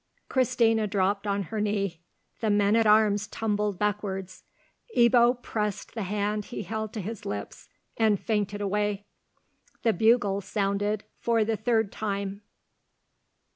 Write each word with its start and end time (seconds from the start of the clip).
Christina 0.29 0.87
dropped 0.87 1.27
on 1.27 1.43
her 1.43 1.61
knee; 1.61 2.01
the 2.39 2.49
men 2.49 2.75
at 2.75 2.87
arms 2.87 3.27
tumbled 3.27 3.77
backwards; 3.77 4.41
Ebbo 4.97 5.39
pressed 5.43 5.93
the 5.93 6.01
hand 6.01 6.45
he 6.45 6.63
held 6.63 6.91
to 6.93 7.01
his 7.01 7.23
lips, 7.23 7.69
and 7.97 8.19
fainted 8.19 8.61
away. 8.61 9.05
The 9.83 9.93
bugle 9.93 10.41
sounded 10.41 11.03
for 11.19 11.45
the 11.45 11.55
third 11.55 11.91
time. 11.91 12.41